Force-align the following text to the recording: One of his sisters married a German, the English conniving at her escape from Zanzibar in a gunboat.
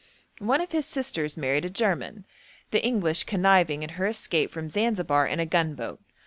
One 0.39 0.61
of 0.61 0.71
his 0.71 0.87
sisters 0.87 1.37
married 1.37 1.63
a 1.63 1.69
German, 1.69 2.25
the 2.71 2.83
English 2.83 3.25
conniving 3.25 3.83
at 3.83 3.91
her 3.91 4.07
escape 4.07 4.49
from 4.49 4.67
Zanzibar 4.67 5.27
in 5.27 5.39
a 5.39 5.45
gunboat. 5.45 6.01